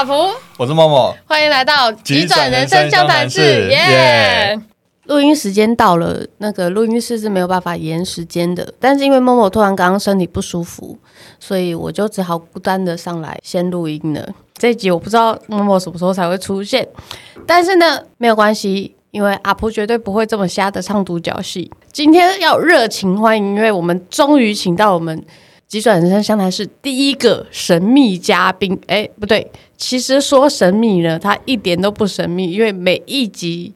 [0.00, 0.14] 阿福，
[0.56, 3.68] 我是默默，欢迎来到急转人生相谈室。
[3.68, 4.58] 耶！
[5.04, 10.96] 录音时间到了，那个录音室是没有办法延时间的，但是因为默默突然刚刚身体不舒服，
[11.38, 14.26] 所以我就只好孤单的上来先录音了。
[14.54, 16.88] 这一集我不知道默默什么时候才会出现，
[17.46, 21.70] 但是呢，没有关系，因为阿婆绝对不会这么瞎的唱独角戏。
[21.92, 25.22] 今天要热情欢迎，因为我们终于请到我们。
[25.70, 33.72] 疾转人生相谈室第一个神秘嘉宾，哎，不对，其实说神秘呢，他一点都不神秘，因为每一集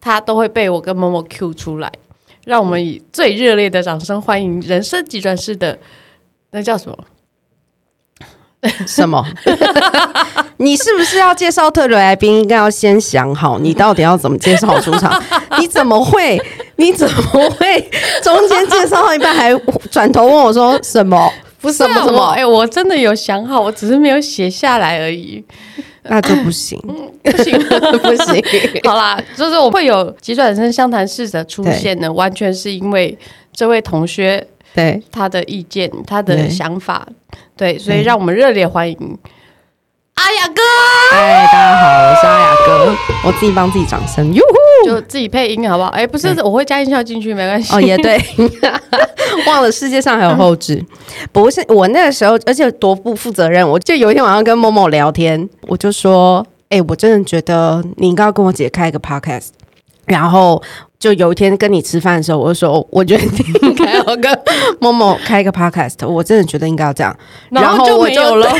[0.00, 1.92] 他都会被我跟某某 Q 出来，
[2.44, 5.78] 让我们以最热烈的掌声欢迎人生急转室的
[6.50, 6.98] 那叫什么？
[8.84, 9.24] 什么？
[10.56, 12.40] 你是不是要介绍特别来宾？
[12.40, 15.22] 应该要先想好，你到底要怎么介绍出场？
[15.60, 16.42] 你怎么会？
[16.78, 17.90] 你怎么会
[18.22, 19.50] 中间介绍到一半还
[19.90, 21.32] 转头问我说什么？
[21.60, 22.24] 不是什么什么？
[22.34, 25.44] 哎、欸，我真的有想好，我只是没有写下来而已。
[26.08, 26.80] 那就不行，
[27.24, 28.44] 不行，不行。
[28.88, 33.18] 好啦，就是我会有急转人生相谈室的出现呢，完全是因为
[33.52, 37.04] 这位同学对他的意见、他的想法，
[37.56, 39.18] 对，对，所以让我们热烈欢迎。
[40.14, 40.62] 阿雅哥，
[41.10, 44.54] 嗨，大家好，我是阿雅哥，我自己帮自己掌声，哟呼，
[44.84, 45.90] 就自己配音好不好？
[45.90, 47.74] 哎、欸，不是，我会加音效进去，没关系。
[47.74, 48.20] 哦，也对，
[49.46, 50.84] 忘了世界上还有后置，
[51.32, 53.68] 不是我那个时候，而且多不负责任。
[53.68, 59.48] 我就有一天晚上跟某某聊天，我就说，哎、欸，我真的觉得你应该要跟我姐开一个 podcast。
[60.06, 60.62] 然后
[61.00, 64.38] 就有一天跟你吃饭的时候，我就说，我觉得你应该要跟
[64.78, 66.06] 某某开一个 podcast。
[66.06, 67.16] 我真的觉得应该要这样，
[67.50, 68.48] 然后就没有了。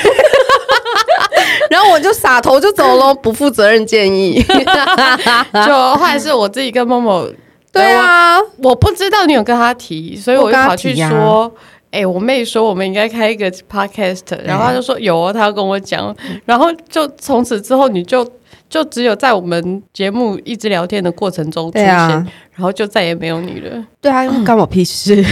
[1.92, 4.42] 我就撒头就走了， 不负责任建议。
[5.66, 7.26] 就后来是我自己跟某某，
[7.72, 11.52] 对啊我，我不知道你有跟他提，所以我就跑去说，
[11.90, 16.14] 哎、欸，我妹说我们应该开一个 podcast，然后他就说有哦，他要跟我讲，
[16.44, 18.26] 然后就从此之后你就
[18.69, 23.84] 就只有在我们节目一直聊天的过程中出现，啊、然后就再也没有你了。
[24.00, 25.25] 对啊，关我屁事。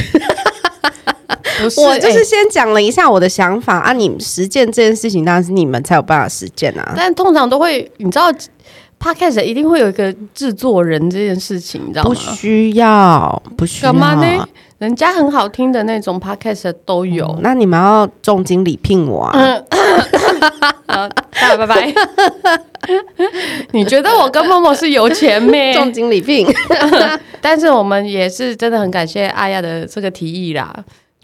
[1.70, 6.92] 是我就是先讲了一下我的想法、欸、啊，你实践这件事情当然是你们才有办法实践啊。
[6.96, 8.32] 但通常都会，你知道
[9.00, 12.08] ，Podcast 一定会有一个制作人这件事情，你知道吗？
[12.08, 13.92] 不需要，不需要。
[13.92, 14.46] 干嘛呢？
[14.78, 17.38] 人家很好听的那种 Podcast 都有、嗯。
[17.42, 19.32] 那你们要重金礼聘我啊？
[19.38, 19.64] 嗯、
[20.88, 21.08] 好，
[21.40, 21.94] 拜拜拜。
[23.72, 25.72] 你觉得我跟默默是有钱没？
[25.72, 26.46] 重金礼聘。
[27.40, 30.74] 但是我们也是真的很感谢阿亚的这个提议啦。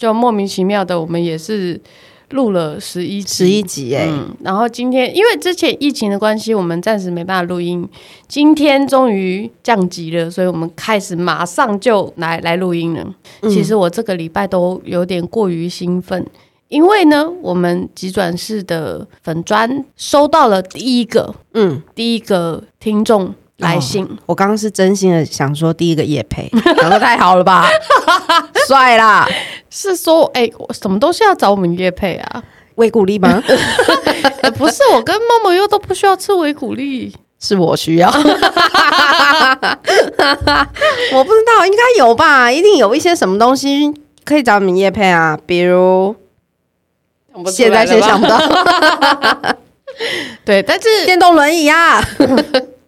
[0.01, 1.79] 就莫名其妙的，我们也是
[2.31, 7.87] 录了十一十一集哎、欸嗯，然后今天因为之前疫情的关系，我们暂时没办法录音，
[8.27, 13.15] 今天终于降级了，所以我们开始马上就来来录音了。
[13.43, 16.27] 嗯、其实我这个礼拜都有点过于兴奋，
[16.69, 23.35] 因为呢，我们急转室的粉砖收到了第一个，嗯，第一个听众。
[23.61, 27.69] 来信，哦、我刚刚是真心的想说第一个叶培，讲的太好了吧，
[28.67, 29.29] 帅啦！
[29.71, 32.43] 是说，哎、欸，什么东西要找我们叶配啊？
[32.77, 33.41] 维骨力吗？
[34.57, 38.09] 不是，我跟默默又都不需要吃维骨力，是我需要。
[41.13, 42.51] 我不知道，应该有吧？
[42.51, 43.93] 一定有一些什么东西
[44.25, 45.39] 可以找我们叶配啊？
[45.47, 46.15] 比如，
[47.47, 48.39] 现在先想不到。
[50.45, 52.03] 对，但是电动轮椅啊。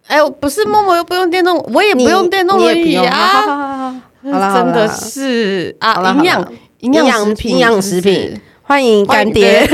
[0.07, 3.95] 哎，不是默默又不用电动，我也不用电动轮椅啊！
[4.31, 9.67] 好了，真的是啊，营养营养食品，营养食品，欢迎干爹，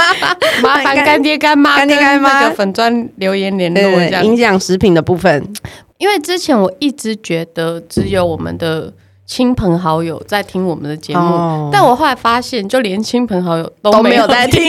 [0.62, 2.40] 麻烦干爹干妈干爹干妈。
[2.42, 4.24] 那个粉砖留言联络这样。
[4.24, 5.52] 营养食品的部分，
[5.98, 8.92] 因为之前我一直觉得只有我们的
[9.24, 14.60] 亲朋好友在听我们的节目，但我后来发现，就连亲朋好友都没有在听。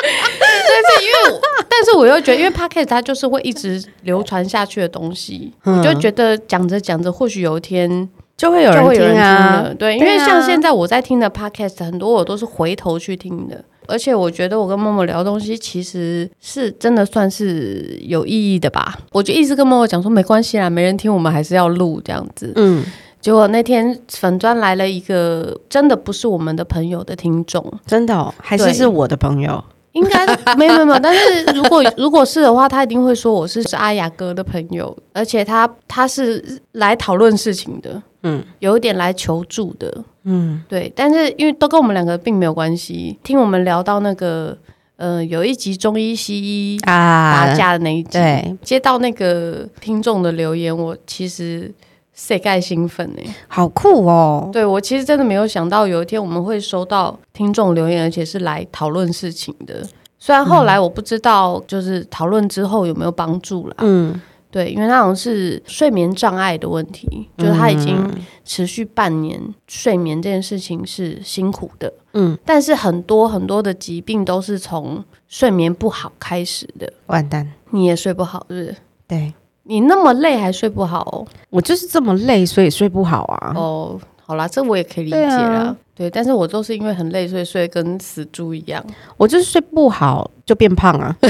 [0.00, 1.40] 但是 因为，
[1.76, 9.68] 但是我又觉得，因为 Podcast 它就是会一直流传下去的东西，嗯、我就觉得讲着讲着，或许有一天就会有人听啊。
[9.78, 18.98] 对，因为像现在我在听的 Podcast，很多我都是回头去听的，而且我觉得我跟默默聊的东西，其实是真的算是有意义的吧。
[19.12, 22.52] 我就一直跟默默讲说，没关系啦，没人听，我们还是要录这样子。
[22.56, 22.84] 嗯，
[23.20, 29.64] 结果那天粉砖来了一个真的不是我们的朋友的听众，真的、哦、还是是我的朋友。
[29.94, 30.26] 应该
[30.56, 40.92] 没有没有，但是如果如果是的话，他一定会说我是是阿雅哥的朋友，而且他他是来讨论事情的，嗯，有一点来求助的，嗯，对。
[40.94, 44.56] 但是因为都跟我们两个并没有关系，听我们聊到那个
[44.96, 51.72] 呃有一集中医西医啊打架的那一集，啊、接到那个听众的留言，我其实。
[52.14, 53.22] 谁盖兴奋呢？
[53.48, 54.48] 好酷哦！
[54.52, 59.86] 对，我其实真的没有想到有一天我们会收到听众留言，而且是来讨论事情的。
[60.18, 63.74] 虽然后来我不知道，就是讨论之后有没有帮助啦。
[63.80, 64.18] 嗯，
[64.50, 68.10] 对，因为那种是睡眠障碍的问题，就是他已经
[68.44, 71.92] 持续半年，睡眠这件事情是辛苦的。
[72.14, 76.90] 嗯，但是很多很多的疾病都是从睡眠不好开始的。
[77.06, 78.76] 完蛋，你也睡不好，是不是？
[79.06, 79.34] 对，
[79.64, 81.26] 你那么累还睡不好哦？
[81.50, 83.52] 我就是这么累，所以睡不好啊。
[83.56, 84.00] 哦。
[84.26, 85.76] 好啦，这我也可以理解啦。
[85.94, 88.82] 对，但是我都是因为很累，所以睡跟死猪一样。
[89.18, 91.14] 我就是睡不好就变胖啊！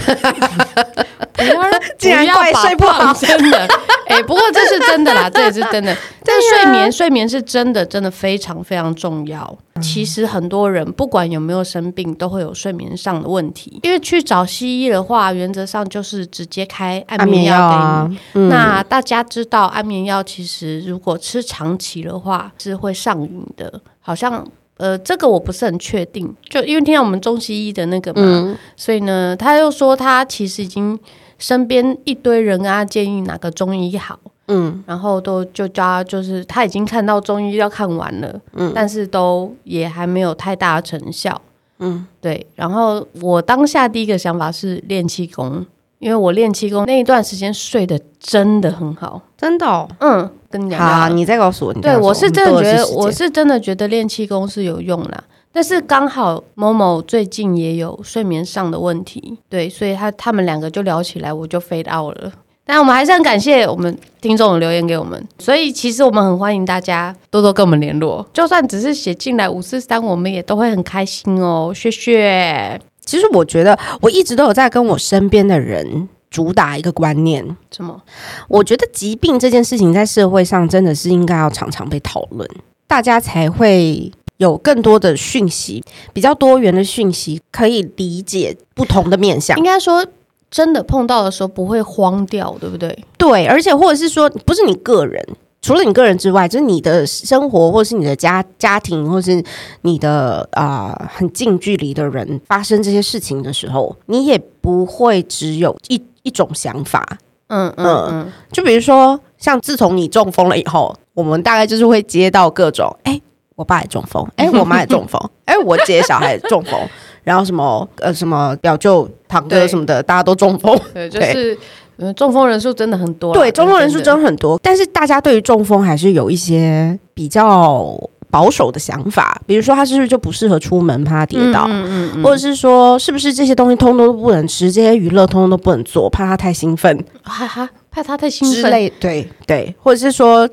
[1.34, 1.62] 不要，
[1.99, 3.58] 竟然怪睡不好，真的。
[4.06, 5.96] 哎、欸，不过这是真的啦，这也是真的。
[6.25, 9.58] 但睡眠，睡眠是真的，真的非常非常重要。
[9.81, 13.81] 其实很多人不管有没有生病，都会有睡眠上的问题。
[13.82, 17.82] 因为去找西医的话，原则上就是直接开安眠药给你。
[17.82, 23.81] 啊嗯、那大家知道，安眠药其实如果吃长期的话，是会上瘾的。
[24.00, 24.46] 好像
[24.76, 30.99] 呃，这个我不是很确定，就因为听到我们中西医的那个嘛，嗯、所以呢，他又说他其实已经
[31.38, 34.19] 身边一堆人啊，建议哪个中医好，
[34.49, 41.41] 嗯，然后都就叫他就是他已经看到中医要看完了，嗯，但是都也还没有太大的成效，
[41.79, 42.47] 嗯，对。
[42.56, 45.65] 然后我当下第一个想法是练气功。
[46.05, 49.89] 因为我练气功那一段时间睡得真的很好，真的、哦。
[50.01, 51.73] 嗯，跟你讲，好，你再告诉我。
[51.73, 55.25] 对，我是真的觉得，我是真的觉得练气功是有用啦。
[55.51, 62.31] 但是刚好某某最近也有睡眠上的问题，对，所以他他们两个就聊起来，我就 fade out 了。
[62.67, 71.73] 但我们还是很感谢我们听众的留言给我们，所以其实我们很欢迎大家多多跟我们联络，就算只是写进来五四三，我们也都会很开心哦。
[71.75, 72.79] 谢谢。
[73.05, 78.01] 其实我觉得，我一直都有在跟我身边的人主打一个观念，什么？
[78.49, 82.49] 我觉得疾病这件事情在社会上真的是应该要常常被讨论，
[82.87, 89.56] 大家才会有更多的讯息，比较多元的讯息，可以理解不同的面向。
[89.56, 90.05] 应该说，
[90.51, 93.05] 真的碰到的时候不会慌掉，对不对？
[93.17, 95.25] 对，而且或者是说，不是你个人。
[95.64, 99.43] 除了你个人之外，就是你的生活，或是你的家家庭，或是
[99.81, 107.02] 你的啊、呃、很近距离的人发生这些事情的时候，你也不会只有一一种想法。
[107.46, 113.22] 嗯嗯嗯，嗯，就比如说，像自从你中风了以后，我们大概就是会接到各种，哎、欸，
[113.56, 116.78] 我爸也中风， 哎、欸，我妈也中风， 哎、欸，我姐小孩也中风，
[117.22, 121.58] 然后什么呃什么表舅堂哥什么的，大家都中风，对， 就是。
[121.96, 123.32] 嗯，中风人数真的很多。
[123.35, 124.58] 对，中风人数真的很多。
[124.62, 127.96] 但是大家对于中风还是有一些比较
[128.31, 138.91] 保守的想法，比如说他是不是就不适合出门，怕他跌倒，嗯嗯嗯，或者是说是不是这些东西通通都不能吃，这些娱乐通通都不能做，怕他太兴奋，哈哈，怕他太兴奋之类。
[138.99, 140.49] 对对，或者是说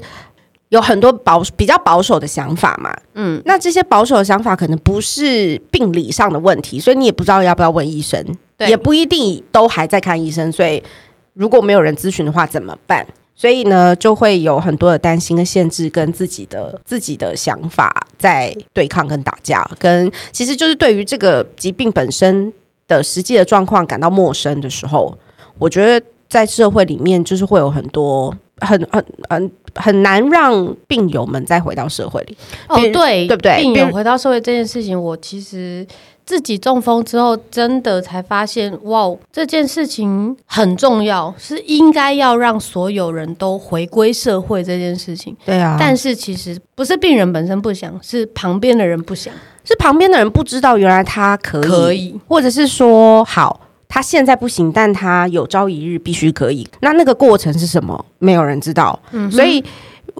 [0.69, 2.95] 有很多保比较保守的想法嘛。
[3.15, 8.23] 嗯，那这些保守的想法可能不是病理上的问题，所以你也不知道要不要问医生，
[8.57, 10.83] 对也不一定都还在看医生，所以。
[11.33, 13.05] 如果没有人咨询的话怎么办？
[13.33, 22.53] 所以呢，就会有很多的担心跟限制，跟自己的自己的想法在对抗跟打架，跟其实就是对于这个疾病本身
[22.87, 25.17] 的实际的状况感到陌生的时候，
[25.57, 32.38] 我觉得在社会里面就是会有很多很很很很难让病友们再回到社会里。
[32.67, 33.57] 哦，对，对不对？
[33.57, 35.88] 病友回到社会这件事情，我其实。
[36.25, 45.35] 自己中风之后，真的才发现，哇，这件事情很重要，是应该要让所有人都回归社会这件事情。
[45.45, 53.59] 对啊，但是其实不是病人本身不想，是旁边的人不想，是旁边的人不知道原来他可以，可以，或者是说，好，
[53.89, 56.67] 他现在不行，但他有朝一日必须可以。
[56.79, 58.05] 那那个过程是什么？
[58.19, 58.97] 没有人知道。
[59.11, 59.63] 嗯，所以。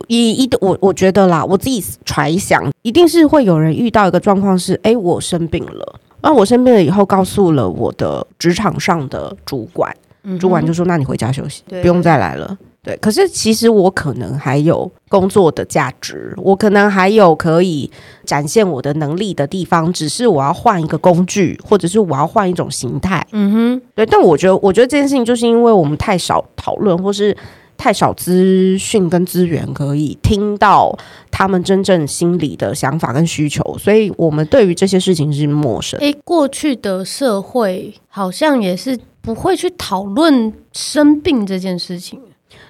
[0.08, 12.58] 一一我我觉得啦，我自己揣想，一定是会有人遇到一个状况是，哎，我生病了，那我生病了以后，告诉了我的职场上的主管，嗯、主管就说，那你回家休息，不用再来了。
[12.84, 17.90] 对，可是其实我可能还有工作的价值，我可能还有可以
[18.26, 23.24] 展现我的能力的地方，只是我要换一个工具，或者是我要换一种形态。
[23.32, 27.36] 嗯哼，对，但我觉得，我觉得这件事情就是因为我们太少讨论，或是。
[27.82, 30.96] 太少资讯跟资源可以听到
[31.32, 36.00] 他们真正心里的想法跟需求，所以我们对于这些事情是陌生。
[36.00, 42.20] 诶，过去的社会好像也是不会去讨论生病这件事情，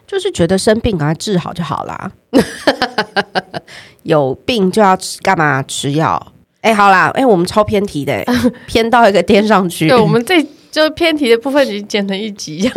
[0.07, 2.09] 就是觉得生病赶快治好就好啦。
[4.03, 6.31] 有病就要吃干嘛吃药？
[6.61, 8.23] 诶，好啦，诶，我们超偏题的，
[8.65, 9.89] 偏到一个天上去。
[9.89, 10.41] 对，我们这。
[10.71, 12.71] 就偏题的部分已经剪成一集，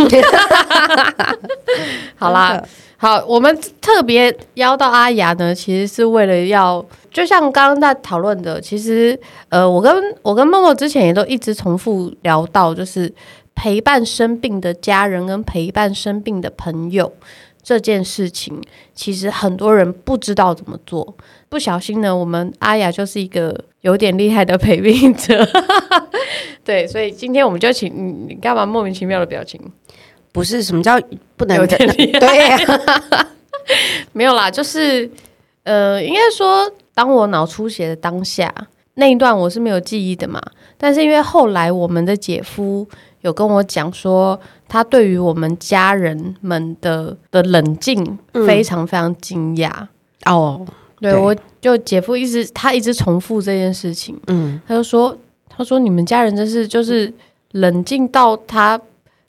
[2.17, 2.61] 好啦，
[2.97, 13.13] 好，我们特别邀到阿雅呢，其实是为了要，就像刚刚在讨论的，其实呃，我跟我跟默默之前也都一直重复聊到，就是
[13.55, 17.13] 陪伴生病的家人跟陪伴生病的朋友
[17.65, 18.63] 这件事情，
[18.95, 21.17] 其实很多人不知道怎么做，
[21.49, 25.45] 不小心呢，我们阿雅就是一个有点厉害的陪病者，
[26.63, 29.59] 对，所以今天我们就请你，你干嘛莫名其妙的表情？
[30.31, 31.01] 不是什么叫
[31.37, 32.59] 不能有点对呀、
[33.11, 33.29] 啊，
[34.13, 35.09] 没有啦，就是
[35.63, 38.53] 呃，应该说，当我脑出血的当下
[38.95, 40.43] 那一段我是没有记忆的嘛。
[40.77, 42.87] 但是因为后来我们的姐夫
[43.25, 44.39] 有跟我讲说，
[44.69, 49.71] 他对于我们家人们的的冷静非常非常惊讶、
[50.25, 50.67] 嗯、哦。
[51.01, 55.15] 对，对我就姐夫一直他一直重复这件事情，嗯，他就说
[55.49, 57.13] 他说你们家人真是就是
[57.53, 58.81] 冷静到他。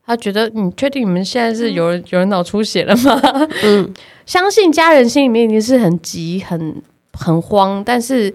[0.08, 3.20] 他觉得，你确定你们现在是有人有人脑出血了吗？
[3.66, 3.92] 嗯，
[4.28, 6.80] 相信家人心里面已经是很急、很
[7.14, 8.32] 很慌，但是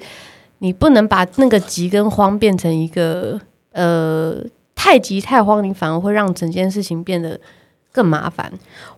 [0.59, 3.41] 你不能把那个急跟慌变成一个
[3.71, 4.39] 呃
[4.83, 7.39] 太急太慌，你反而会让整件事情变得
[7.93, 8.51] 更麻烦。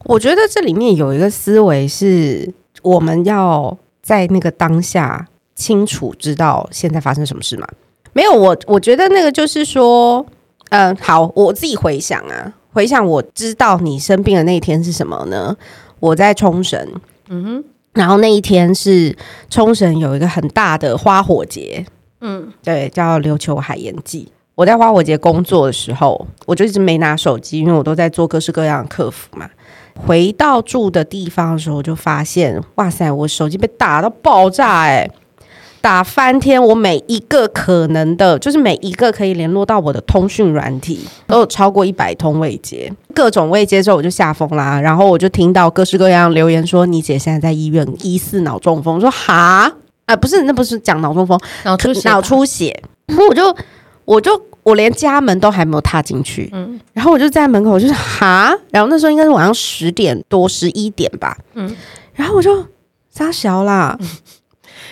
[0.04, 2.48] 我觉得这里面有一个思维是，
[2.82, 7.66] 我们要在那个当下清楚知道现在发生什么事嘛？
[8.12, 10.24] 没有，我我觉得那个就是说，
[10.70, 12.54] 嗯、呃，好，我自己回想啊。
[12.72, 15.56] 回想我知道你生病的那一天是什么呢？
[15.98, 16.78] 我在冲绳，
[17.28, 19.16] 嗯哼，然后那一天是
[19.50, 21.84] 冲绳有一个很大的花火节，
[22.20, 24.30] 嗯，对，叫琉球海盐祭。
[24.54, 29.48] 我在花火节工作的时候，我就一直没拿手机，因为我都在做各式各样的客服嘛。
[30.06, 35.10] 回到住的地方的时候，我就发现，哇塞，我手机被打到爆炸，欸，诶。
[35.80, 36.62] 打翻天！
[36.62, 44.80] 我每一个可能的，就是每一个可以联络到我的通讯软体，都有超过一百通未接，各种未接之后我就吓疯啦。
[44.80, 49.68] 然后我就听到各式各样留言说：“你姐现在在医院，疑似脑中风。”说：“哈
[50.06, 53.52] 啊，不是，那不是讲脑中风，脑出，脑出血。”然后我就，
[54.12, 61.74] 我就，我连家门都还没有踏进去，嗯，然后我就在门口，就是哈，然后那时候应该是晚上十点多十一点吧，嗯，
[62.14, 62.64] 然后我就
[63.10, 63.96] 撒小啦。
[64.00, 64.08] 嗯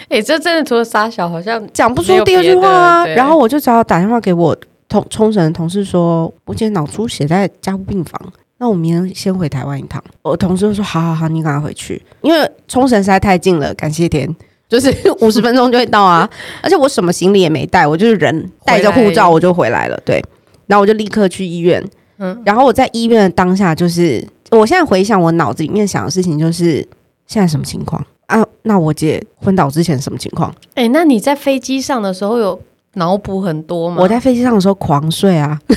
[0.09, 3.07] 哎、欸，这真的除了撒小，好像讲不出第二句话啊。
[3.07, 4.57] 然后我就只好打电话给我
[4.89, 8.21] 同冲绳的同事说，我今天脑出血在加护病房，
[8.59, 10.03] 那我明天先回台湾一趟。
[10.23, 14.29] 我同事就说，好好好，你赶快回去，因为冲绳实在太近了，感谢天，
[14.71, 14.89] 就是
[15.21, 16.27] 五十分钟就会到啊。
[16.63, 20.01] 而且我什么行李也没带，我就是人带着护照我就回来了。
[20.07, 20.25] 对，
[20.67, 21.85] 然后我就立刻去医院。
[22.19, 26.87] 嗯，然后我在医院的当下，就是我现在回想我脑子里面想的事情，就是
[27.27, 28.03] 现在什么情况？
[28.27, 30.55] 啊，那我姐昏倒之前什么情况？
[30.75, 32.61] 哎、欸，那你在飞机上的时候有
[32.95, 33.97] 脑补很多吗？
[34.01, 35.59] 我在飞机上的时候狂睡啊，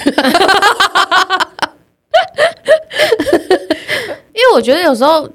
[4.33, 5.27] 因为我觉得有时候。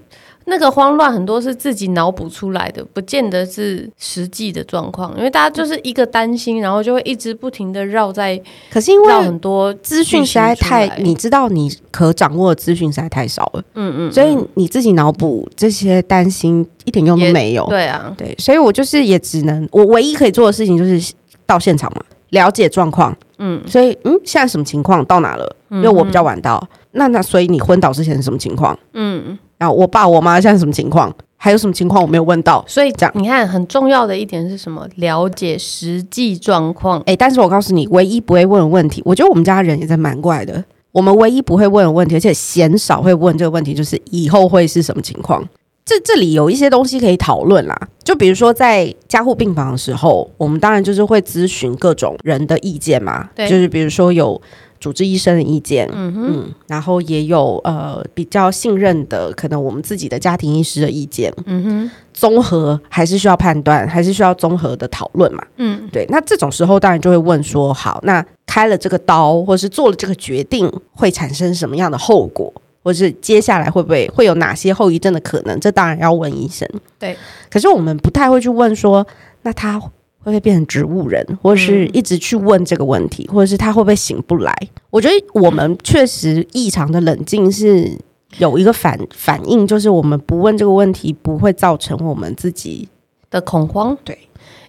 [0.48, 5.14] 那个慌乱很多是自己脑补出来的，不见得是实际的状况。
[5.16, 8.40] 因为大家就是一个担心，然后就会一直不停的绕在。
[8.70, 13.62] 可是因为很多资讯实在太，你知道你可掌握的资讯实在太少了。
[13.74, 17.66] 嗯嗯，所以你自己脑补这些担心一点用都没有。
[17.66, 21.12] 对啊，对，所以我就是也只能，我唯一可以做的事情就是
[21.44, 23.14] 到现场嘛，了解状况。
[23.38, 25.04] 嗯，所以嗯，现在什么情况？
[25.04, 25.56] 到哪了？
[25.70, 26.58] 因为我比较晚到。
[26.72, 28.78] 嗯、那那所以你昏倒之前是什么情况？
[28.94, 29.38] 嗯。
[29.58, 31.14] 然后我爸我妈现在什么情况？
[31.40, 32.64] 还有什么情况我没有问到？
[32.66, 34.84] 所以讲，你看很重要的一点是什么？
[34.96, 37.00] 了解实际状况。
[37.06, 40.64] 哎，但是我告诉你，唯一不会问的问题，我觉得我们家人也在蛮怪的。
[40.90, 45.48] 我们唯一不会问的问题，而且鲜少会问这个问题，就是以后会是什么情况？
[45.84, 47.88] 这这里有一些东西可以讨论啦。
[48.02, 53.28] 就比如说在加护病房的时候，我们当然就是会咨询各种人的意见嘛。
[53.34, 54.40] 对，就是比如说有。
[54.80, 66.06] 主治医生的意见，嗯哼嗯，然后也有呃比较信任的，可能我们自己的家庭医师的意见，嗯哼，综合还是需要判断，还是需要综合的讨论嘛，嗯，对。
[66.08, 75.58] 那这种时候当然就会问说，好，那开了这个刀，或是做了这个决定，会产生什么样的后果，或是接下来会不会会有哪些后遗症的可能？
[75.58, 76.68] 这当然要问医生，
[76.98, 77.16] 对。
[77.50, 79.06] 可是我们不太会去问说，
[79.42, 79.80] 那他。
[80.18, 84.54] 会不会变成植物人，或者是一直去问这个问题，或者是他会不会醒不来？
[84.90, 87.90] 我觉得我们确实异常的冷静，是
[88.38, 92.88] 有一个反反应，就是我们不问这个问题，不会造成我们自己
[93.30, 93.96] 的恐慌。
[94.04, 94.18] 对，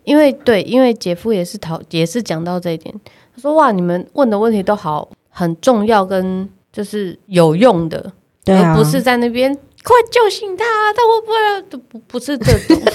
[0.04, 2.94] 因为对，因为姐夫也是讨也是讲到这一点，
[3.36, 8.14] 他说：“哇，你们问的问题都好很重要，跟就是有用的，
[8.46, 9.54] 对啊，而不是在那边
[9.84, 10.64] 快救醒他，
[10.94, 12.82] 他会不会不不是这种。”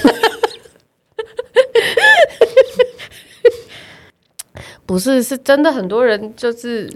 [4.86, 6.92] 不是，是真的，很多人就是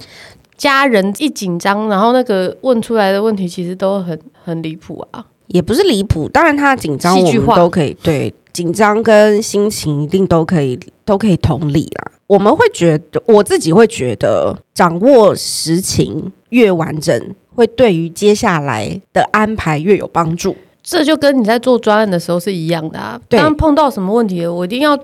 [0.56, 5.24] 家人一紧张，然后那个问出来的问题其实都很很离谱啊。
[5.46, 12.12] 也不是离谱，当然他的紧张我们都可以对紧张跟心情一定都可以都可以同理啦。
[12.26, 20.54] 我们会觉得，我自己会觉得，掌握实情越完整，会对于接下来的安排越有帮助。
[20.90, 23.20] 这就跟你在做专案的时候是一样的啊。
[23.28, 24.98] 当碰到什么问题，我一定要，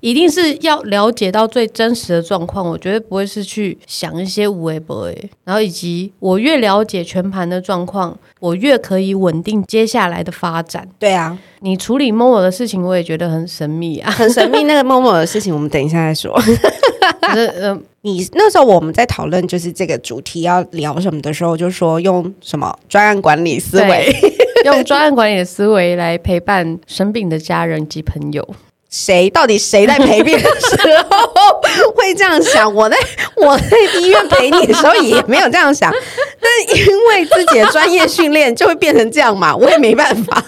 [0.00, 2.68] 一定是要了解到最真实的状况。
[2.68, 5.30] 我绝对不会是去想一些无为不为。
[5.44, 10.88] 然后以及我越了解全盘的状况，我越可以稳定接下来的发展。
[10.98, 14.64] 对啊，你处理 Momo 的事情，我也觉得很神秘啊，很神秘。
[14.64, 16.36] 那个 Momo 的事情，我们等一下再说。
[17.20, 24.12] 呃，你那时候我们在讨论就是这个主题要聊什么的时候，就说用什么专案管理思维。
[24.72, 28.46] 用专案管理的思维来陪伴生病的家人及朋友。
[28.90, 30.76] 谁到底谁在陪病的时
[31.10, 32.74] 候会这样想？
[32.74, 32.96] 我在
[33.36, 35.92] 我在医院陪你的时候也没有这样想。
[36.40, 40.42] 但因为自己的专业训练就会变成这样嘛，我也没办法。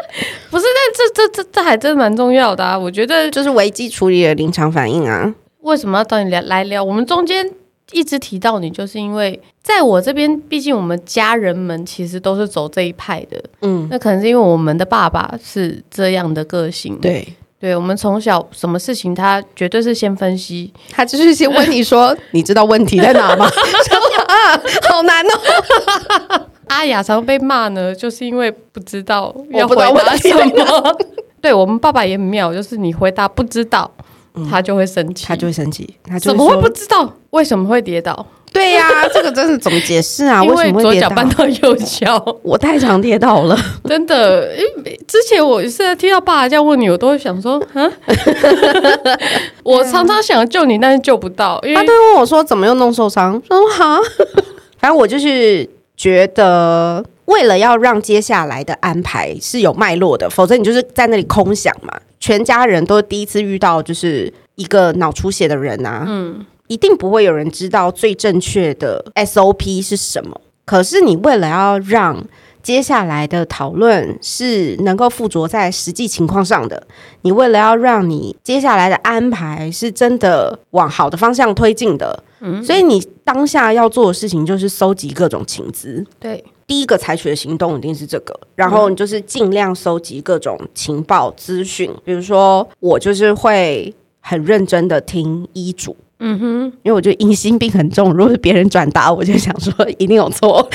[0.50, 2.78] 不是，但这这这这还真蛮重要的啊！
[2.78, 5.32] 我觉得就是危机处理的临场反应啊。
[5.62, 6.84] 为什么要找你聊来聊？
[6.84, 7.50] 我们中间。
[7.92, 17.26] 一直提到你，就是因为在我这边，毕竟我们家人们其实都是走这一派的，嗯，那可能是因为我们的爸爸是这样的个性，对，
[17.58, 23.46] 对，我们从小什么事情他绝对是先分析，他就是先问你说，你知道问题在哪吗？
[23.46, 26.46] 啊， 好难哦。
[26.68, 30.98] 阿雅常被骂呢，就是因为不知道要回答什么。
[31.40, 33.90] 对，我们爸爸也很妙，就是你回答不知道。
[34.50, 38.26] 他就会生气，他就会生气，他怎么会不知道为什么会跌倒？
[38.50, 40.42] 对呀、啊， 这个真是怎么解释啊？
[40.42, 44.56] 因为左脚绊到右脚， 我太常跌倒了，真的。
[44.56, 47.90] 因为之前我是在听到爸爸这样问你，我都会想说，啊，
[49.62, 51.60] 我常常想救你，但是救不到。
[51.62, 53.40] 因为他都问我说怎么又弄受伤？
[53.46, 54.00] 说好，
[54.78, 61.92] 反正我就是觉得，为了要让接下来的安排是有脉络的，否则你就是在那里空想嘛。
[62.18, 70.40] 全家人都第一次遇到就是一个脑出血的人啊，嗯，一定不会有人知道最正确的 SOP 是什么。
[70.64, 72.24] 可是你为了要让
[72.62, 76.86] 接下来的讨论是能够附着在实际情况上的，
[77.22, 86.42] 你为了要让你接下来的安排是真的往好的方向推进的，嗯，所以你当下要做的事情就是搜集各种情资，对。
[86.68, 100.68] 第一个采取的行动一定是这个，然后你就是尽量收集各种情报资讯，比如说我就是会很认真的听医嘱，嗯哼，因为我觉得疑心病很重，如果是别人转达，我就想说 一定有错，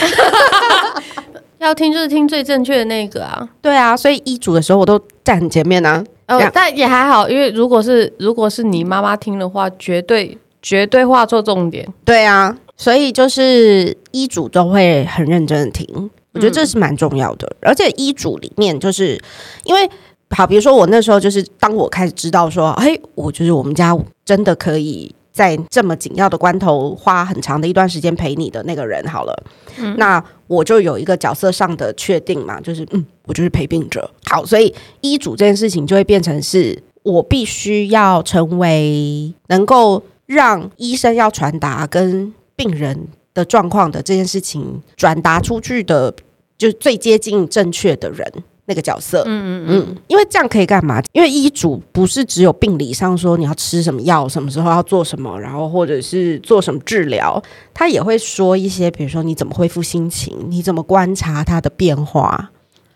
[1.59, 12.57] 要听就是听最正确的那个啊，对啊，所以医嘱的时候我都站很前面啊，哦，但也还好，因为如果是如果是你妈妈听的话，绝对绝对画错重点，对啊。
[12.75, 17.55] 所以就是医嘱都会很认真的听，我觉得这是蛮重要的。
[17.61, 19.19] 而且医嘱里面就是
[19.63, 19.89] 因为
[20.31, 29.43] 好，比如说我那时候就是当我开始知道说，嘿，我就是我们家真的可以在这么紧要的关头花很长的一段时间陪你的那个人好了，
[29.77, 34.09] 嗯，那我就有一个角色上的确定嘛，就是嗯，我就是陪病者。
[34.25, 46.13] 好，所以医嘱这件事情就会变成是我必须要成为能够让医生要传达跟病人的状况的这件事情转达出去的，
[46.57, 48.25] 就是最接近正确的人
[48.65, 49.23] 那个角色。
[49.25, 51.01] 嗯嗯嗯，因为这样可以干嘛？
[51.11, 57.41] 因为医嘱不是只有病理上说你要吃什么药，什么时候要做什么，然后或者是做什么治疗，
[57.73, 62.51] 他也会说一些，比如说你怎么恢复心情，你怎么观察他的变化。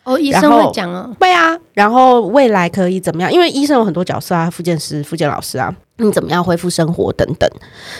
[0.07, 3.31] 哦，医生会讲啊，会啊，然后未来可以怎么样？
[3.31, 5.75] 因为医生有很多角色啊，复健师、复健老师啊。
[5.99, 7.49] 你怎么样恢复生活等等，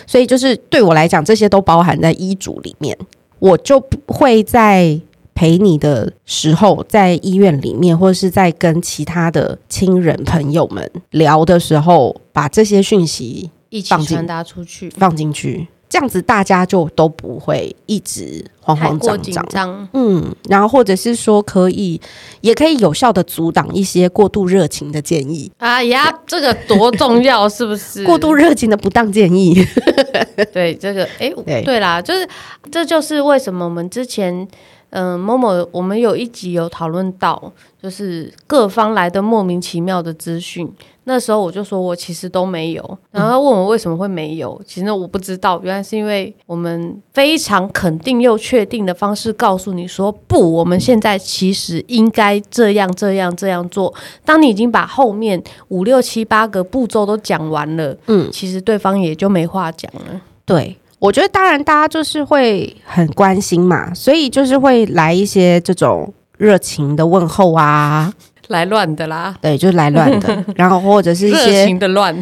[0.06, 2.96] 所以就是对我来讲，这些都包含在医嘱里面。
[3.40, 5.02] 我就会在
[5.34, 15.68] 陪你的时候，在医院里面，或者是在跟其他的亲人朋友们聊的时候，把这些讯息一起传达出去，放进去。
[15.90, 22.00] 这样子大家就都不会一直慌慌张张，嗯，然后或者是说可以，
[22.42, 25.50] 也可以有效的阻挡一些过度热情的建议。
[25.58, 28.04] 哎呀，这个多重要，是不是？
[28.06, 29.66] 过度热情的不当建议。
[30.52, 32.28] 对，这个，哎，对，对啦，就是
[32.70, 34.46] 这就是为什么我们之前，
[34.90, 40.72] 嗯、呃，某某，我们有一集有讨论到，就是各方来的莫名其妙的资讯。
[41.10, 42.98] 那时候我就说，我其实都没有。
[43.12, 53.94] 然后他问我为什么会没有，其实我不知道，原来是因为我们非常肯定又确定的方式告诉你说，不，我们现在其实应该这样这样这样做。
[54.26, 60.22] 当你已经把后面五六七八个步骤都讲完了，嗯，其实对方也就没话讲了。
[60.46, 66.14] 对，我觉得当然大家就是会很关心嘛，所以就是会来一些这种。
[66.38, 68.14] 热情的问候啊，
[68.50, 72.16] 来乱的啦，对，就是来乱的， 然后或者是一些热情的乱，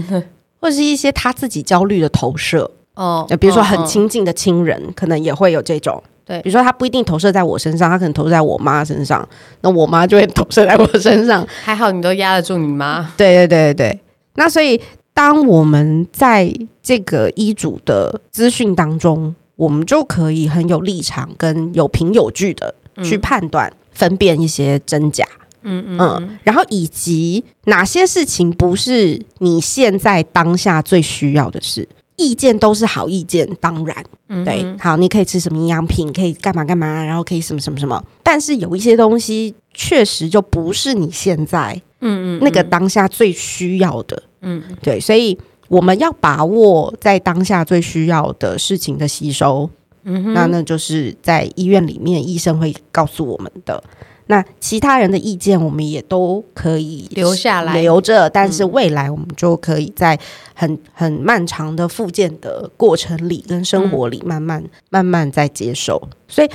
[0.62, 6.02] 或者是一些他自己焦虑的投射哦，比如说很亲近的亲人，可能也会有这种。
[6.24, 9.28] 对，比如说他不一定投射在我身上，他可能投射在我妈身上，
[9.60, 11.46] 那我妈就会投射在我身上。
[11.62, 13.12] 还好你都压得住你妈。
[13.18, 14.00] 对对对对对。
[14.36, 14.80] 那所以
[15.16, 25.26] 当我们在这个医嘱的资讯当中，我们就可以很有立场跟有凭有据的去判断、嗯、分辨一些真假。
[25.64, 26.40] 嗯嗯嗯。
[26.44, 31.88] 然后以及哪些事情不是你现在当下最需要的事。
[32.18, 38.02] 意见都是好意见，当然，对，好，你可以吃什么营养品，可以干嘛干嘛，然后可以什么什么什么。
[38.24, 49.70] 但是有一些东西确实就不是你现在，嗯嗯，那个当下最需要的，嗯，对，所以我们要把握在当下最需要的事情的吸收，
[50.04, 53.84] 嗯哼，那那就是在医院里面医生会告诉我们的。
[54.28, 57.80] 那其他人的意见，我们也都可以留下来。
[57.80, 60.18] 留着，但是未来我们就可以在
[60.56, 66.50] 很很漫长的复健的过程里跟生活里，慢慢慢慢在接受，所以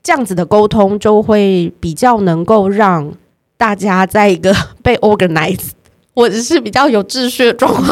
[0.00, 3.12] 这样子的沟通就会比较能够让
[3.56, 5.70] 大家在一个 被 organize。
[6.14, 7.86] 我只是比较有秩序的状况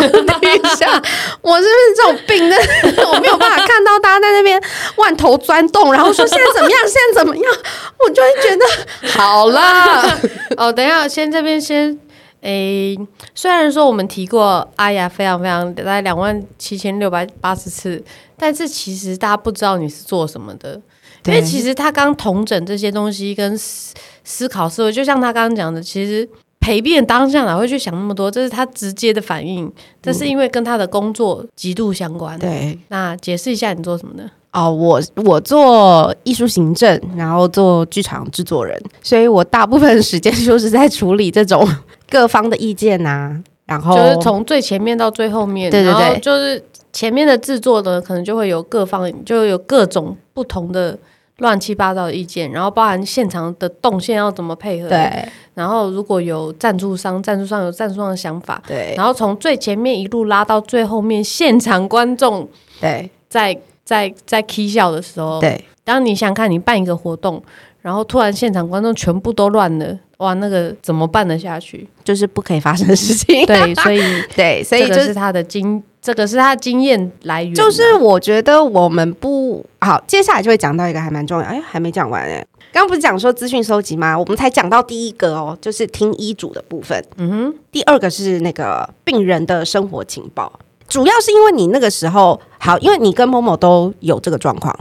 [0.76, 1.02] 下，
[1.40, 2.56] 我是不是这种病呢？
[3.12, 4.60] 我没有办法看到大家在那边
[4.96, 6.80] 万头钻洞，然后说现在怎么样？
[6.82, 7.52] 现在怎么样？
[7.98, 10.18] 我就会觉得 好啦。
[10.56, 11.98] 哦，等一下，先这边先。
[12.42, 18.02] 诶、欸，虽然说我们提过阿雅非常非常大概两万七千六百八十次，
[18.38, 20.80] 但是其实大家不知道你是做什么的，
[21.26, 26.28] 因为其实他刚同整这些东西跟思思考思维，就像他刚刚讲的，其实。
[26.60, 28.30] 陪病当下哪会去想那么多？
[28.30, 29.70] 这是他直接的反应，
[30.02, 32.38] 这是因为跟他的工作极度相关。
[32.38, 34.30] 对，那解释一下你做什么呢？
[34.52, 41.66] 哦，我我做艺术行政，然后做剧场制作人，所以我大部分时间就是在处理这种
[42.08, 43.40] 各方的意见啊。
[43.64, 50.98] 然后就是从最前面到最后面，对对对，就是前面的制作呢，可能就会有各方，就有各种不同的。
[51.40, 55.28] 乱七八糟的意见，然后包含现场的动线要怎么配合，对。
[55.54, 58.94] 然后如果有赞助商，赞助商有赞助商的想法，对。
[58.96, 62.48] 然后从最前面一路拉到最后面，现场观众，
[62.80, 65.62] 对，在在在 k 笑的时候，对。
[65.82, 67.42] 当你想看你办一个活动，
[67.80, 71.86] 然后突然现场观众全部都乱了，哇，那个怎么办得下去？
[72.02, 73.44] 就是不可以发生的事情。
[73.44, 74.00] 对，所以
[74.34, 75.82] 对，所以这是他的经。
[76.02, 84.18] 这个是他经验来源，就是我觉得我们不好，接下来就会讲到一个还蛮重要，哎，还没讲完哎，刚刚不是讲说资讯收集吗？
[84.18, 90.50] 我们才讲到第一个哦，就是听医嘱的部分，嗯哼，第二个是那个病人的生活情报，
[90.88, 94.74] 主要是因为你那个时候好，因为你跟 Momo 都有这个状况，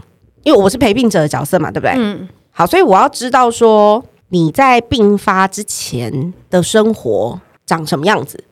[0.44, 1.96] 因为我是陪病者的角色嘛，对不对？
[1.98, 8.44] 嗯，好，所以我要知道说你在病发之前的生活长什么样子，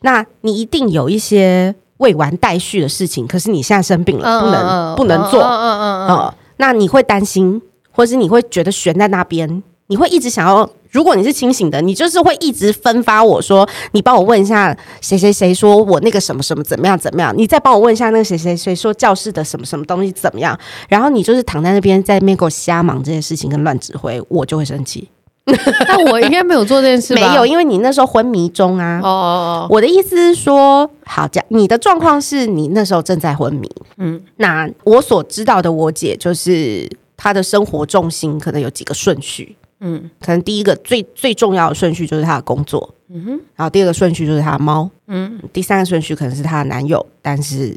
[0.00, 1.74] 那你一定有一些。
[1.98, 10.68] 未完待续的事情，可是你现在生病了，不能不能做，嗯嗯嗯，那你会担心，或是你会觉得悬在那边，你会一直想要。
[10.90, 25.08] 如果你是清醒的，你就是会一直分发我说，你帮我问一下谁谁谁说我那个什么什么怎么样怎么样，你再帮我问一下那个谁谁谁说教室的什么什么东西怎么样，然后你就是躺在那边在那边给我瞎忙这些事情跟乱指挥，我就会生气。
[25.88, 27.20] 但我应该没有做这件事吧？
[27.20, 29.00] 没有，因为你那时候昏迷中啊。
[29.02, 29.66] 哦哦哦。
[29.68, 33.68] 我的意思是说，好，这你的状况是你那时候正在昏迷。
[33.96, 34.22] 嗯。
[34.36, 39.56] 那我所知道的，我姐就是她的生活重心可能有几个顺序。
[39.80, 40.08] 嗯。
[40.20, 42.94] 可能第一个最最重要的顺序就是她的工作。
[43.10, 43.30] 嗯哼。
[43.56, 44.88] 然后第二个顺序就是她的猫。
[45.08, 45.40] 嗯。
[45.52, 47.74] 第三个顺序可能是她的男友，但是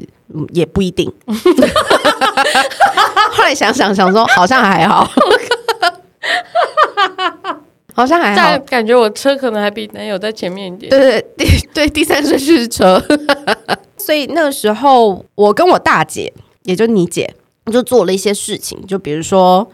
[0.52, 1.12] 也不一定。
[3.32, 5.10] 后来想想想说，好像还好。
[7.94, 10.90] 好像还好，感觉我车可能还比男友在前面一点。
[10.90, 13.02] 对对对，对，第三顺序是车。
[13.96, 16.32] 所以那个时候，我跟我大姐，
[16.64, 17.34] 也就你姐，
[17.72, 18.78] 就做了一些事情。
[18.86, 19.66] 就比如说，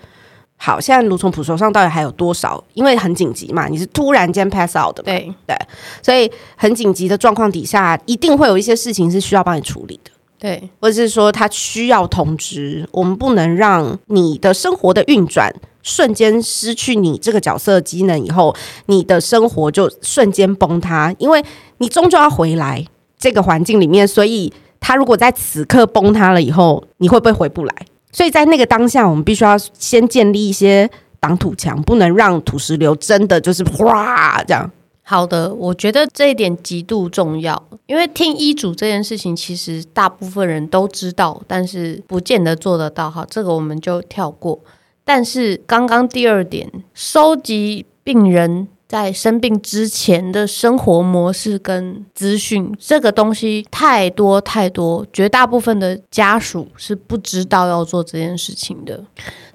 [0.57, 2.63] 好，现在卢从普手上到底还有多少？
[2.75, 5.57] 因为很紧急嘛，你是突然间 pass out 的，对对，
[6.01, 10.13] 所以很紧急的状况底下，一定会有一些事情是需要帮你处理的。
[10.39, 18.55] 对，或者是说他需要通知，我们不能让你的生活的运转瞬间失去你这个角色机能，以后
[18.87, 21.45] 你的生活就瞬间崩塌，因为
[21.79, 22.85] 你终究要回来
[23.19, 27.75] 这个环境里面，所以他如果在此刻崩塌了以后，你会不会回不来？
[28.13, 34.71] 所以在那个当下，我们必须要先建立一些挡土墙，不能让土石流真的就是哗这样。
[35.05, 43.11] 好的，我觉得这一点极度重要，因为听医嘱这件事情，其实大部分人都知道，但是不见得做得到。
[43.11, 44.61] 好，这个我们就跳过。
[45.05, 59.03] 但是刚刚第二点，收集病人在生病之前的生活模式跟资讯，这个东西太多太多，绝大部分的家属是不知道要做这件事情的，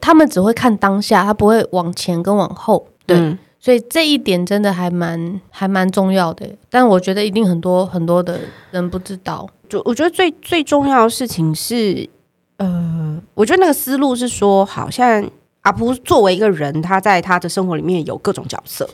[0.02, 2.88] 他们只会看当下，他不会往前跟往后。
[3.06, 8.40] 对，嗯、所以这一点真的还蛮还蛮重要的，但我觉得一定很多很多的
[8.72, 9.48] 人不知道。
[9.70, 12.10] 就我觉得最最重要的事情是，
[12.58, 15.30] 呃，我觉得那个思路是说，好像
[15.68, 18.90] 阿璞作为一个人，他在他的生活里面有各种角色，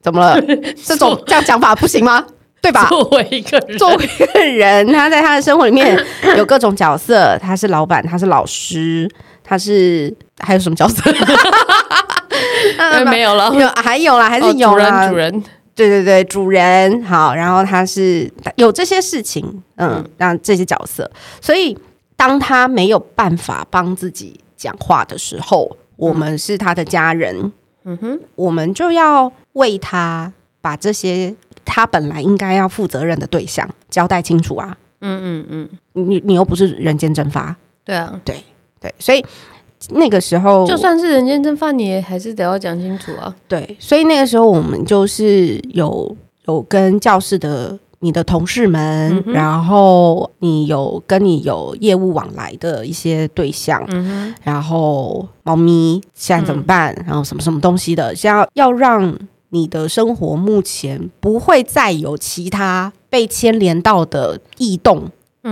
[0.00, 0.40] 怎么了？
[0.82, 2.24] 这种这样讲法不行吗？
[2.62, 2.86] 对吧？
[2.88, 6.02] 作为一个人，作为一个人，他在他的生活里面
[6.38, 9.06] 有各种角色，他是老板，他是老师，
[9.44, 11.02] 他是还有什么角色？
[13.04, 15.06] 没有了，有还有啦，还是有啦。
[15.06, 17.34] 主人，主人对对对，主人好。
[17.34, 21.10] 然后他是有这些事情，嗯，让这些角色。
[21.42, 21.76] 所以
[22.16, 27.52] 当他没有办法帮自己讲话的时候，我们是他的家人，
[27.84, 34.76] 嗯哼，我们就要为他把这些他本来应该要负责任的对象交代清楚啊。
[35.00, 38.42] 嗯嗯嗯，你你又不是人间蒸发，对啊，对
[38.80, 39.24] 对，所以。
[39.90, 43.32] 那个时候，就算是人间蒸发，你也还是得要讲清楚啊。
[43.46, 56.92] 对，所以那个时候我们就是有有跟教室的你的同事们，嗯、然后你有跟你有业务往来的一些对象，嗯、然后猫咪现在怎么办？
[56.98, 59.18] 嗯、然后什么什么东西的，想要要让
[59.50, 65.04] 你的生活目前不会再有其他被牵连到的异动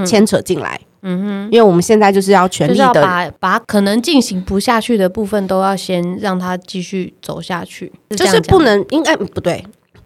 [0.04, 0.74] 牵扯进来。
[0.76, 9.62] 嗯嗯哼，因为我们现在就是要全力的把把可能进行不下去的部分都要先让它继续走下去，是就是不能应该不对，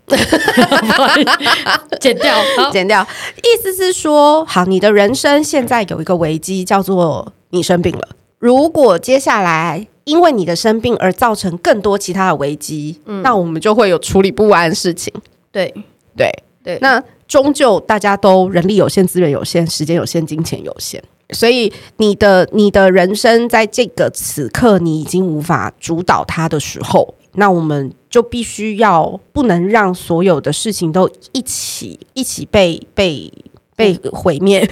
[2.00, 2.36] 剪掉，
[2.72, 3.06] 剪掉。
[3.38, 8.08] 意思是说，好，你的人生现在有一个危机，叫做你生病了。
[8.38, 15.12] 如果接下来因为你的生病而造成更多其他的危机，嗯，那我们就会有处理不完的事情。
[15.52, 15.74] 对
[16.16, 16.30] 对
[16.62, 17.02] 对，那。
[17.28, 20.98] 终究大家都人力有限、资源有限、时间有限、金钱有限，
[21.34, 33.33] 所以你的你的人生在这个此刻你已经无法主导它的时候，那我们就必须要不能让所有的事情都一起一起被被
[33.74, 34.68] 被毁灭，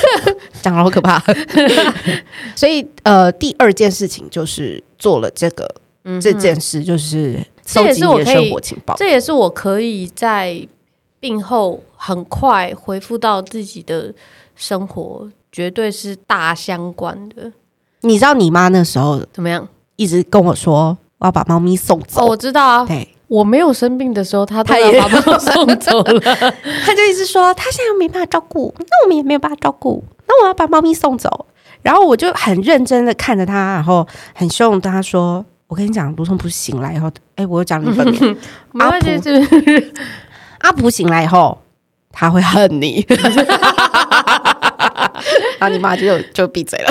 [0.62, 1.22] 讲得好可怕。
[2.56, 5.68] 所以呃，第二件事情就是做了这个、
[6.04, 10.66] 嗯、这件事，就是收集你的生活情报，这也是我可以在。
[11.20, 14.12] 病后很快恢复到自己的
[14.54, 17.50] 生活，绝对是大相关的。
[18.02, 19.66] 你知道你妈那时候怎么样？
[19.96, 22.22] 一直跟我说我要把猫咪送走。
[22.22, 22.84] 哦，我知道啊。
[22.86, 26.20] 对，我没有生病的时候，他他也把猫送走了。
[26.84, 31.46] 他就一直说他现在没办法照顾，那我们也没有办法照顾，那我要把猫咪送走。
[31.82, 38.36] 然后我就很认真的看着他，然后很凶跟他说：“我跟你讲，如同不醒来以后，哎，我又讲你本名
[38.80, 39.20] 阿璞。”
[40.64, 41.58] 阿普醒来以后，
[42.10, 43.04] 他会恨你，
[45.58, 46.90] 然后你妈就就闭嘴了。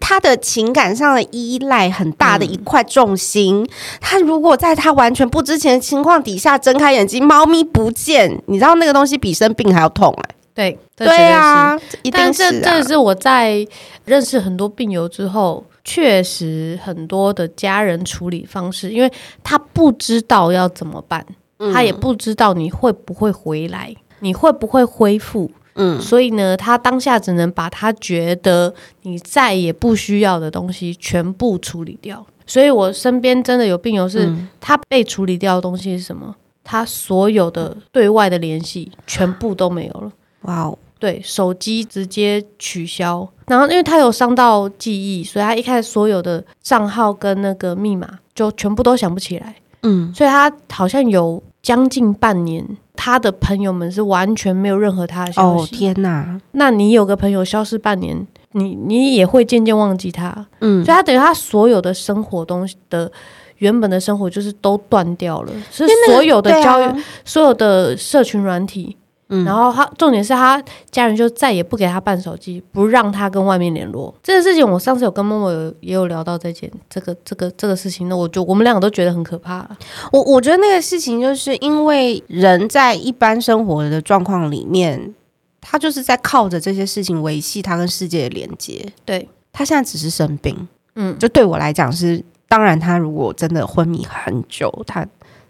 [0.00, 3.62] 他他的情感上的依赖很大的一块重心。
[3.62, 3.68] 嗯、
[4.00, 10.34] 他如果在他完全不知情的情况底下睁开眼睛，猫咪不见，你知道那个东西比生病还要痛哎、欸。
[10.54, 12.50] 对，对啊，一定是、啊。
[12.50, 13.64] 但这这是我在
[14.06, 15.64] 认识很多病友之后。
[15.84, 19.10] 确实，很多的家人处理方式，因为
[19.42, 21.24] 他不知道要怎么办，
[21.60, 32.26] 嗯、他也不知道你会不会回来，你会不会恢复，嗯，所以呢，他当下只能把他觉得你再也不需要的东西全部处理掉。
[32.46, 36.34] 所以我身边真的有病友是，嗯、他被处理掉的东西是什么？
[36.64, 40.12] 他所有的对外的联系全部都没有了。
[40.42, 40.78] 哇哦！
[40.98, 49.54] 对，手机直接取消，然后因为他有伤到记忆，所以他一开始所有的账号跟那个密码就全部都想不起来。
[49.82, 52.66] 嗯，所以他好像有将近半年，
[53.00, 55.62] 他的朋友们是完全没有任何他的消息。
[55.62, 56.40] 哦，天哪！
[56.50, 60.44] 那你有个朋友消失半年，你你也会渐渐忘记他。
[60.58, 63.10] 嗯，所以他等于他所有的生活东西的
[63.58, 68.96] 原本的生活就是都断掉了，是所有的交友、啊、所有的社群软体。
[69.30, 74.14] 嗯，然后他重点是他家人就再也不给他办手机，不让他跟外面联络。
[74.22, 79.68] 这个事情我上次有跟默默有也有聊到这件这个这个这个事情，那我就我们两个都觉得很可怕。
[80.10, 85.14] 我我觉得那个事情就是因为人在一般生活的状况里面，
[85.60, 88.90] 他就是在靠着这些事情维系他跟世界的连接。
[89.04, 95.06] 对，他现在只是生病，嗯，就对我来讲是，当然他如果真的昏迷很久，他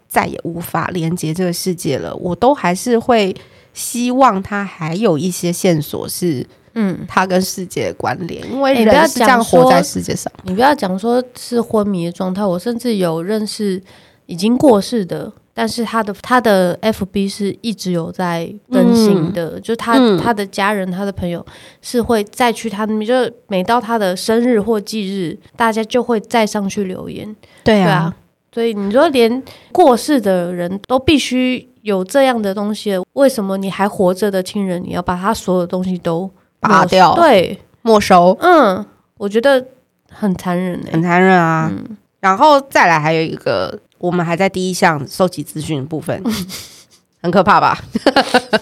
[0.09, 3.33] 再也无法连接这个世界了，我都还是会。
[3.73, 10.31] 希望他还有一些线索是嗯，他跟世界的关联，因为人是这样活在世界上。
[10.43, 13.81] 你不要讲说是昏迷的状态，我甚至有认识
[14.25, 15.31] 已经过世的。
[15.51, 21.45] 但是他的他的 FB 是一直有在更新的，嗯、就他、嗯、他的家人、他的朋友
[21.81, 27.35] 是会再去他那边，就每到他的生日或忌日，大家就会再上去留言。
[27.61, 28.15] 对啊，对啊，
[28.53, 37.15] 所以你说连过世的人都必须有这样的东西，为什么你还活着的亲人，你要把他所有东西都拔掉？
[37.15, 38.37] 对，没收。
[38.41, 38.85] 嗯，
[39.17, 39.65] 我觉得
[40.09, 41.71] 很残忍、欸，很残忍啊。
[41.71, 43.79] 嗯、然后再来还有一个。
[43.99, 46.23] 我们还在第一项收集资讯的部分，
[47.21, 47.77] 很可怕吧？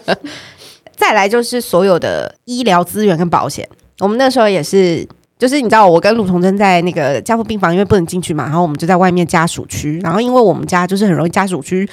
[0.97, 3.69] 再来就是所有的医疗资源跟保险。
[3.99, 9.99] 我们那时候也是，就是你知道，我跟鲁同珍在那个加护病房，因为不能进去嘛，然后我们就在外面家属区。
[9.99, 11.87] 然后因为我们家就是很容易家属区，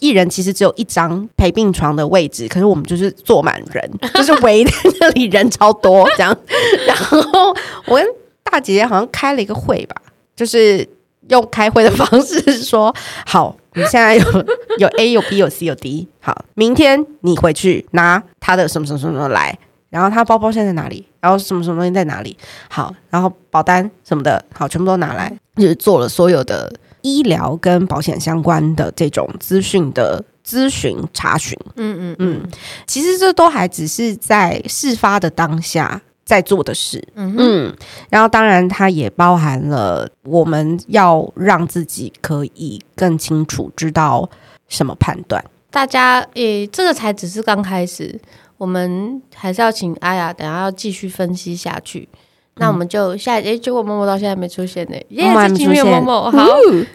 [0.00, 6.36] 一人其实只有一张陪病床的位置，可是我们就是坐满人， 就是围在那里人超多这样。
[6.86, 7.54] 然后
[7.86, 8.06] 我跟
[8.42, 9.96] 大姐姐好像开了一个会吧，
[10.34, 10.88] 就是。
[11.28, 12.94] 用开会的方式说
[13.26, 14.24] ：“好，你现在有
[14.78, 19.58] 有 A 有 B 有 C 有 D，好，明天你回去拿他的什么什么什么来，
[19.90, 22.36] 然后他包包现在在哪里，然后什么什么东西在哪里，
[22.68, 26.72] 好，然后保单什么的，好，全部都拿来，就是做了所有的
[27.06, 31.56] 医疗跟保险相关的这种资讯的咨询查询。
[31.76, 32.50] 嗯嗯嗯，
[32.86, 37.76] 其实这都还只是在事发的当下。”在做的事，嗯，嗯，
[38.10, 44.28] 然后当然它也包含了我们要让自己可以更清楚知道
[44.66, 45.40] 什么判断。
[45.70, 48.20] 大家，诶、欸，这个才只是刚开始，
[48.58, 52.08] 我们还是要请阿雅，等下要继续分析下去。
[52.56, 56.46] 嗯、那我们就下，诶、欸，结果默默到现在没出现呢，耶，这集没有默默，好，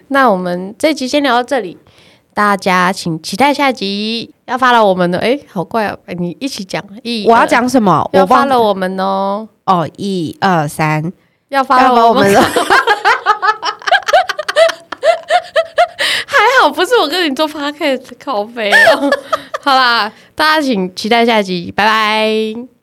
[0.08, 1.78] 那我们这集先聊到这里。
[2.34, 6.00] 大家请期待下集要发了我们的哎，好怪哦！
[6.17, 8.10] 你一起讲一，我要讲什么？
[8.13, 9.45] 要发了我们哦！
[9.65, 11.12] 哦，一二三，
[11.50, 12.41] 要发了我们了！
[16.26, 19.12] 还好不是我跟你做 podcast 靠背哦。
[19.62, 22.81] 好啦，大家请期待下集，拜拜。